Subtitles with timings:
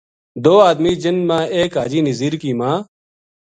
[0.45, 2.77] دو ادمی جن ما ایک حاجی نزیر کی ماں